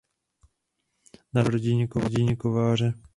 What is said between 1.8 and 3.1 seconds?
se v rodině kováře.